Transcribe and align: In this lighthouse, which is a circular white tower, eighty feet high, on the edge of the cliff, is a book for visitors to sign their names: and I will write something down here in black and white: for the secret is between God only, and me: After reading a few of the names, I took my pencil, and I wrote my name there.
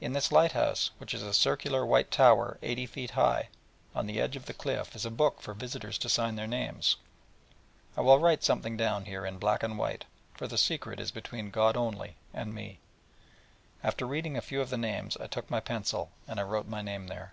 In 0.00 0.12
this 0.12 0.30
lighthouse, 0.30 0.92
which 0.98 1.12
is 1.12 1.20
a 1.24 1.34
circular 1.34 1.84
white 1.84 2.12
tower, 2.12 2.58
eighty 2.62 2.86
feet 2.86 3.10
high, 3.18 3.48
on 3.92 4.06
the 4.06 4.20
edge 4.20 4.36
of 4.36 4.46
the 4.46 4.54
cliff, 4.54 4.94
is 4.94 5.04
a 5.04 5.10
book 5.10 5.42
for 5.42 5.52
visitors 5.52 5.98
to 5.98 6.08
sign 6.08 6.36
their 6.36 6.46
names: 6.46 6.94
and 7.96 8.04
I 8.06 8.06
will 8.06 8.20
write 8.20 8.44
something 8.44 8.76
down 8.76 9.06
here 9.06 9.26
in 9.26 9.40
black 9.40 9.64
and 9.64 9.76
white: 9.76 10.04
for 10.36 10.46
the 10.46 10.58
secret 10.58 11.00
is 11.00 11.10
between 11.10 11.50
God 11.50 11.76
only, 11.76 12.14
and 12.32 12.54
me: 12.54 12.78
After 13.82 14.06
reading 14.06 14.36
a 14.36 14.40
few 14.42 14.60
of 14.60 14.70
the 14.70 14.78
names, 14.78 15.16
I 15.16 15.26
took 15.26 15.50
my 15.50 15.58
pencil, 15.58 16.12
and 16.28 16.38
I 16.38 16.44
wrote 16.44 16.68
my 16.68 16.80
name 16.80 17.08
there. 17.08 17.32